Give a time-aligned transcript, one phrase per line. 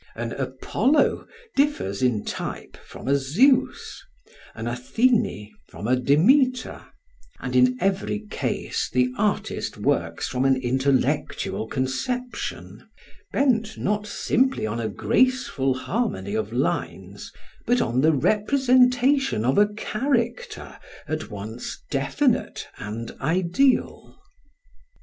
[0.15, 4.03] An Apollo differs in type from a Zeus,
[4.55, 6.83] an Athene from a Demeter;
[7.39, 12.83] and in every case the artist works from an intellectual conception,
[13.31, 17.31] bent not simply on a graceful harmony of lines,
[17.67, 24.17] but on the representation of a character at once definite and ideal.